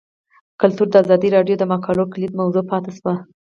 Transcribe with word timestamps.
کلتور 0.61 0.87
د 0.91 0.95
ازادي 1.03 1.29
راډیو 1.37 1.55
د 1.59 1.63
مقالو 1.73 2.11
کلیدي 2.13 2.35
موضوع 2.41 2.63
پاتې 2.71 2.91
شوی. 2.97 3.15